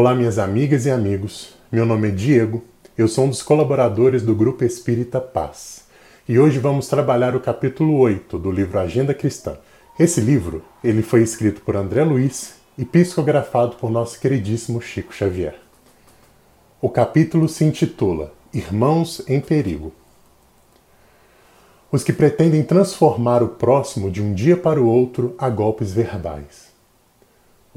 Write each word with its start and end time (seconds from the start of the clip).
Olá, 0.00 0.14
minhas 0.14 0.38
amigas 0.38 0.86
e 0.86 0.92
amigos. 0.92 1.56
Meu 1.72 1.84
nome 1.84 2.06
é 2.06 2.10
Diego, 2.12 2.62
eu 2.96 3.08
sou 3.08 3.24
um 3.24 3.30
dos 3.30 3.42
colaboradores 3.42 4.22
do 4.22 4.32
Grupo 4.32 4.62
Espírita 4.62 5.20
Paz. 5.20 5.86
E 6.28 6.38
hoje 6.38 6.60
vamos 6.60 6.86
trabalhar 6.86 7.34
o 7.34 7.40
capítulo 7.40 7.98
8 7.98 8.38
do 8.38 8.52
livro 8.52 8.78
Agenda 8.78 9.12
Cristã. 9.12 9.56
Esse 9.98 10.20
livro, 10.20 10.62
ele 10.84 11.02
foi 11.02 11.22
escrito 11.22 11.62
por 11.62 11.74
André 11.74 12.04
Luiz 12.04 12.54
e 12.78 12.84
psicografado 12.84 13.74
por 13.74 13.90
nosso 13.90 14.20
queridíssimo 14.20 14.80
Chico 14.80 15.12
Xavier. 15.12 15.56
O 16.80 16.88
capítulo 16.88 17.48
se 17.48 17.64
intitula 17.64 18.32
Irmãos 18.54 19.20
em 19.26 19.40
Perigo. 19.40 19.92
Os 21.90 22.04
que 22.04 22.12
pretendem 22.12 22.62
transformar 22.62 23.42
o 23.42 23.48
próximo 23.48 24.12
de 24.12 24.22
um 24.22 24.32
dia 24.32 24.56
para 24.56 24.80
o 24.80 24.86
outro 24.86 25.34
a 25.36 25.50
golpes 25.50 25.90
verbais 25.90 26.67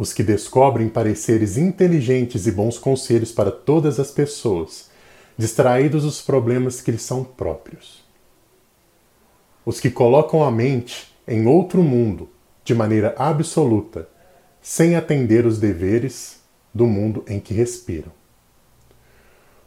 os 0.02 0.12
que 0.12 0.24
descobrem 0.24 0.90
pareceres 0.90 1.58
inteligentes 1.58 2.48
e 2.48 2.52
bons 2.52 2.80
conselhos 2.80 3.32
para 3.32 3.52
todas 3.52 4.00
as 4.00 4.10
pessoas, 4.10 4.90
distraídos 5.38 6.02
dos 6.02 6.24
problemas 6.24 6.82
que 6.82 6.90
lhes 6.90 7.04
são 7.04 7.24
próprios. 7.24 8.04
Os 9.64 9.80
que 9.80 9.92
colocam 9.92 10.44
a 10.44 10.50
mente 10.50 11.16
em 11.28 11.46
outro 11.46 11.84
mundo 11.84 12.28
de 12.64 12.74
maneira 12.74 13.14
absoluta, 13.16 14.10
sem 14.60 14.96
atender 14.96 15.46
os 15.46 15.60
deveres 15.60 16.40
do 16.74 16.88
mundo 16.88 17.24
em 17.28 17.40
que 17.40 17.54
respiram. 17.54 18.12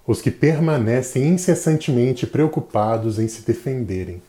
Os 0.05 0.21
que 0.21 0.33
permanecem 0.33 1.29
incessantemente 1.29 2.27
preocupados 2.27 3.21
em 3.21 3.29
se 3.29 3.43
defenderem. 3.43 4.21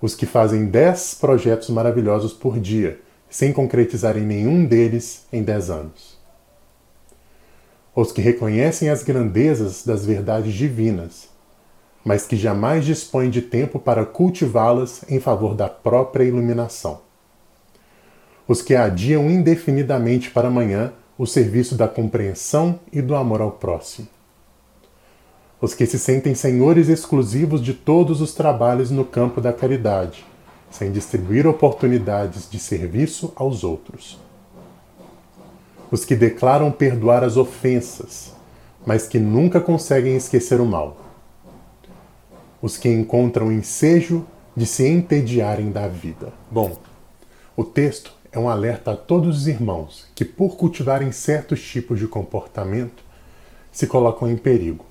Os 0.00 0.14
que 0.14 0.24
fazem 0.24 0.64
dez 0.64 1.12
projetos 1.12 1.68
maravilhosos 1.68 2.32
por 2.32 2.58
dia 2.58 3.03
sem 3.34 3.52
concretizarem 3.52 4.22
nenhum 4.22 4.64
deles 4.64 5.26
em 5.32 5.42
dez 5.42 5.68
anos. 5.68 6.16
Os 7.92 8.12
que 8.12 8.20
reconhecem 8.22 8.88
as 8.90 9.02
grandezas 9.02 9.84
das 9.84 10.06
verdades 10.06 10.54
divinas, 10.54 11.28
mas 12.04 12.24
que 12.24 12.36
jamais 12.36 12.84
dispõem 12.84 13.30
de 13.30 13.42
tempo 13.42 13.80
para 13.80 14.06
cultivá-las 14.06 15.02
em 15.08 15.18
favor 15.18 15.56
da 15.56 15.68
própria 15.68 16.22
iluminação. 16.22 17.00
Os 18.46 18.62
que 18.62 18.76
adiam 18.76 19.28
indefinidamente 19.28 20.30
para 20.30 20.46
amanhã 20.46 20.92
o 21.18 21.26
serviço 21.26 21.74
da 21.74 21.88
compreensão 21.88 22.78
e 22.92 23.02
do 23.02 23.16
amor 23.16 23.40
ao 23.40 23.50
próximo. 23.50 24.06
Os 25.60 25.74
que 25.74 25.86
se 25.86 25.98
sentem 25.98 26.36
senhores 26.36 26.88
exclusivos 26.88 27.60
de 27.60 27.74
todos 27.74 28.20
os 28.20 28.32
trabalhos 28.32 28.92
no 28.92 29.04
campo 29.04 29.40
da 29.40 29.52
caridade 29.52 30.24
sem 30.74 30.90
distribuir 30.90 31.46
oportunidades 31.46 32.50
de 32.50 32.58
serviço 32.58 33.32
aos 33.36 33.62
outros. 33.62 34.18
Os 35.88 36.04
que 36.04 36.16
declaram 36.16 36.72
perdoar 36.72 37.22
as 37.22 37.36
ofensas, 37.36 38.32
mas 38.84 39.06
que 39.06 39.20
nunca 39.20 39.60
conseguem 39.60 40.16
esquecer 40.16 40.60
o 40.60 40.66
mal. 40.66 40.96
Os 42.60 42.76
que 42.76 42.88
encontram 42.88 43.52
ensejo 43.52 44.26
de 44.56 44.66
se 44.66 44.84
entediarem 44.84 45.70
da 45.70 45.86
vida. 45.86 46.32
Bom, 46.50 46.76
o 47.56 47.62
texto 47.62 48.12
é 48.32 48.38
um 48.38 48.48
alerta 48.48 48.94
a 48.94 48.96
todos 48.96 49.38
os 49.38 49.46
irmãos 49.46 50.08
que, 50.12 50.24
por 50.24 50.56
cultivarem 50.56 51.12
certos 51.12 51.62
tipos 51.62 52.00
de 52.00 52.08
comportamento, 52.08 53.04
se 53.70 53.86
colocam 53.86 54.28
em 54.28 54.36
perigo. 54.36 54.84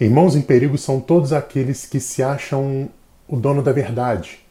Irmãos 0.00 0.34
em 0.34 0.42
perigo 0.42 0.76
são 0.76 0.98
todos 0.98 1.32
aqueles 1.32 1.86
que 1.86 2.00
se 2.00 2.20
acham 2.20 2.90
o 3.28 3.36
dono 3.36 3.62
da 3.62 3.70
verdade, 3.70 4.41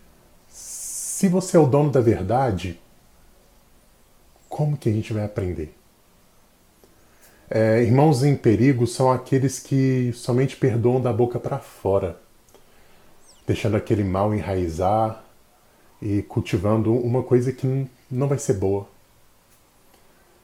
se 1.21 1.27
você 1.27 1.55
é 1.55 1.59
o 1.59 1.67
dono 1.67 1.91
da 1.91 2.01
verdade, 2.01 2.79
como 4.49 4.75
que 4.75 4.89
a 4.89 4.91
gente 4.91 5.13
vai 5.13 5.23
aprender? 5.23 5.71
É, 7.47 7.83
irmãos 7.83 8.23
em 8.23 8.35
perigo 8.35 8.87
são 8.87 9.11
aqueles 9.11 9.59
que 9.59 10.11
somente 10.13 10.55
perdoam 10.55 10.99
da 10.99 11.13
boca 11.13 11.39
para 11.39 11.59
fora, 11.59 12.19
deixando 13.45 13.77
aquele 13.77 14.03
mal 14.03 14.33
enraizar 14.33 15.23
e 16.01 16.23
cultivando 16.23 16.91
uma 16.91 17.21
coisa 17.21 17.51
que 17.51 17.87
não 18.09 18.27
vai 18.27 18.39
ser 18.39 18.55
boa. 18.55 18.87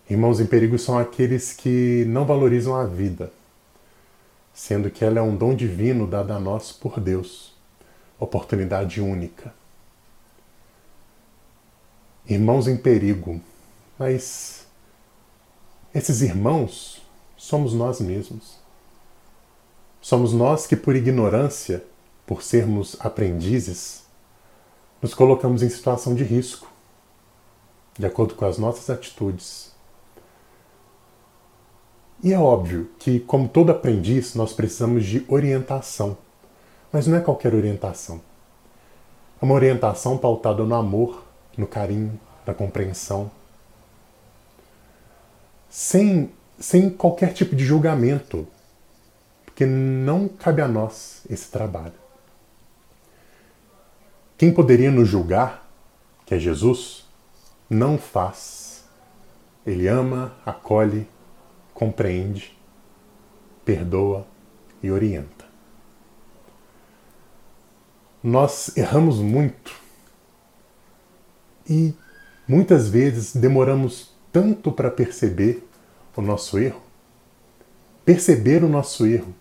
Irmãos 0.08 0.40
em 0.40 0.46
perigo 0.46 0.78
são 0.78 1.00
aqueles 1.00 1.54
que 1.54 2.06
não 2.08 2.24
valorizam 2.24 2.76
a 2.76 2.86
vida, 2.86 3.34
sendo 4.54 4.92
que 4.92 5.04
ela 5.04 5.18
é 5.18 5.24
um 5.24 5.36
dom 5.36 5.56
divino 5.56 6.06
dado 6.06 6.34
a 6.34 6.40
nós 6.40 6.72
por 6.72 7.00
Deus, 7.00 7.56
oportunidade 8.20 9.02
única 9.02 9.52
irmãos 12.28 12.68
em 12.68 12.76
perigo, 12.76 13.40
mas 13.98 14.66
esses 15.94 16.22
irmãos 16.22 17.02
somos 17.36 17.74
nós 17.74 18.00
mesmos. 18.00 18.58
Somos 20.02 20.34
nós 20.34 20.68
que, 20.68 20.76
por 20.76 20.96
ignorância, 20.96 21.84
por 22.26 22.44
sermos 22.44 22.96
aprendizes, 23.00 24.04
nos 25.02 25.14
colocamos 25.14 25.64
em 25.64 25.70
situação 25.70 26.14
de 26.14 26.24
risco, 26.24 26.72
de 27.98 28.06
acordo 28.06 28.36
com 28.36 28.46
as 28.46 28.58
nossas 28.58 28.90
atitudes. 28.90 29.76
E 32.24 32.34
é 32.34 32.40
óbvio 32.40 32.90
que, 32.98 33.20
como 33.20 33.48
todo 33.48 33.72
aprendiz, 33.72 34.34
nós 34.34 34.54
precisamos 34.54 35.06
de 35.06 35.24
orientação. 35.28 36.18
Mas 36.92 37.06
não 37.06 37.18
é 37.18 37.22
qualquer 37.22 37.54
orientação. 37.54 38.22
É 39.42 39.46
uma 39.46 39.54
orientação 39.54 40.18
pautada 40.18 40.64
no 40.64 40.74
amor, 40.74 41.27
no 41.58 41.66
carinho, 41.66 42.20
na 42.46 42.54
compreensão, 42.54 43.32
sem, 45.70 46.32
sem 46.60 46.90
qualquer 46.90 47.34
tipo 47.34 47.56
de 47.56 47.66
julgamento, 47.66 48.48
porque 49.46 49.66
não 49.66 50.28
cabe 50.28 50.62
a 50.62 50.68
nós 50.68 51.24
esse 51.30 51.50
trabalho. 51.50 51.94
Quem 54.38 54.54
poderia 54.54 54.92
nos 54.92 55.10
julgar, 55.10 55.68
que 56.26 56.36
é 56.36 56.40
Jesus, 56.40 57.06
não 57.70 57.98
faz. 57.98 58.86
Ele 59.66 59.88
ama, 59.88 60.38
acolhe, 60.46 61.08
compreende, 61.74 62.56
perdoa 63.66 64.26
e 64.82 64.92
orienta. 64.92 65.46
Nós 68.24 68.76
erramos 68.78 69.20
muito 69.20 69.87
e 71.70 71.94
muitas 72.48 72.88
vezes 72.88 73.36
demoramos 73.36 74.12
tanto 74.32 74.72
para 74.72 74.90
perceber 74.90 75.68
o 76.16 76.22
nosso 76.22 76.58
erro, 76.58 76.82
perceber 78.06 78.64
o 78.64 78.70
nosso 78.70 79.06
erro, 79.06 79.34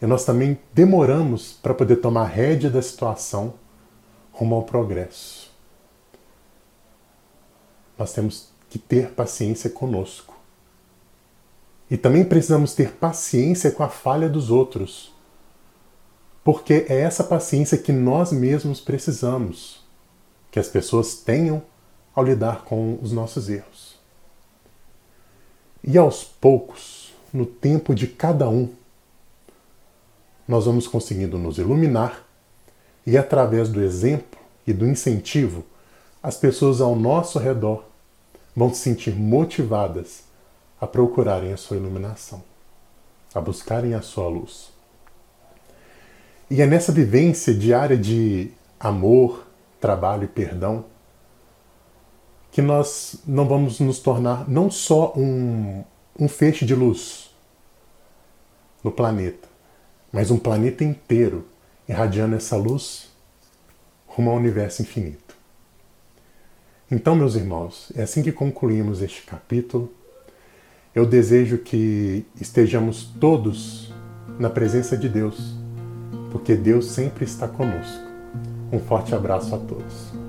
e 0.00 0.06
nós 0.06 0.24
também 0.24 0.58
demoramos 0.72 1.52
para 1.62 1.74
poder 1.74 1.96
tomar 1.96 2.26
rédea 2.26 2.70
da 2.70 2.82
situação 2.82 3.54
rumo 4.32 4.56
ao 4.56 4.62
progresso. 4.62 5.50
Nós 7.98 8.12
temos 8.12 8.50
que 8.68 8.78
ter 8.78 9.10
paciência 9.12 9.70
conosco. 9.70 10.36
E 11.90 11.96
também 11.96 12.24
precisamos 12.24 12.74
ter 12.74 12.92
paciência 12.92 13.70
com 13.70 13.82
a 13.82 13.88
falha 13.88 14.28
dos 14.28 14.50
outros. 14.50 15.14
Porque 16.44 16.84
é 16.88 17.00
essa 17.00 17.24
paciência 17.24 17.78
que 17.78 17.92
nós 17.92 18.32
mesmos 18.32 18.80
precisamos 18.80 19.85
que 20.56 20.60
as 20.60 20.68
pessoas 20.68 21.16
tenham 21.16 21.62
ao 22.14 22.24
lidar 22.24 22.64
com 22.64 22.98
os 23.02 23.12
nossos 23.12 23.50
erros. 23.50 23.94
E 25.84 25.98
aos 25.98 26.24
poucos, 26.24 27.12
no 27.30 27.44
tempo 27.44 27.94
de 27.94 28.06
cada 28.06 28.48
um, 28.48 28.72
nós 30.48 30.64
vamos 30.64 30.88
conseguindo 30.88 31.36
nos 31.36 31.58
iluminar 31.58 32.26
e, 33.06 33.18
através 33.18 33.68
do 33.68 33.82
exemplo 33.82 34.40
e 34.66 34.72
do 34.72 34.86
incentivo, 34.86 35.62
as 36.22 36.38
pessoas 36.38 36.80
ao 36.80 36.96
nosso 36.96 37.38
redor 37.38 37.84
vão 38.56 38.72
se 38.72 38.80
sentir 38.80 39.14
motivadas 39.14 40.22
a 40.80 40.86
procurarem 40.86 41.52
a 41.52 41.58
sua 41.58 41.76
iluminação, 41.76 42.42
a 43.34 43.42
buscarem 43.42 43.92
a 43.92 44.00
sua 44.00 44.26
luz. 44.26 44.70
E 46.48 46.62
é 46.62 46.66
nessa 46.66 46.92
vivência 46.92 47.52
diária 47.52 47.98
de 47.98 48.50
amor, 48.80 49.45
trabalho 49.86 50.24
e 50.24 50.26
perdão, 50.26 50.84
que 52.50 52.60
nós 52.60 53.22
não 53.24 53.46
vamos 53.46 53.78
nos 53.78 54.00
tornar 54.00 54.48
não 54.50 54.68
só 54.68 55.12
um, 55.16 55.84
um 56.18 56.26
feixe 56.26 56.66
de 56.66 56.74
luz 56.74 57.30
no 58.82 58.90
planeta, 58.90 59.46
mas 60.12 60.32
um 60.32 60.38
planeta 60.38 60.82
inteiro 60.82 61.46
irradiando 61.88 62.34
essa 62.34 62.56
luz 62.56 63.12
rumo 64.08 64.30
ao 64.30 64.36
universo 64.36 64.82
infinito. 64.82 65.36
Então, 66.90 67.14
meus 67.14 67.36
irmãos, 67.36 67.92
é 67.94 68.02
assim 68.02 68.24
que 68.24 68.32
concluímos 68.32 69.02
este 69.02 69.22
capítulo. 69.22 69.92
Eu 70.92 71.06
desejo 71.06 71.58
que 71.58 72.26
estejamos 72.40 73.04
todos 73.20 73.92
na 74.36 74.50
presença 74.50 74.96
de 74.96 75.08
Deus, 75.08 75.54
porque 76.32 76.56
Deus 76.56 76.86
sempre 76.86 77.24
está 77.24 77.46
conosco. 77.46 78.05
Um 78.72 78.80
forte 78.80 79.14
abraço 79.14 79.54
a 79.54 79.58
todos. 79.58 80.25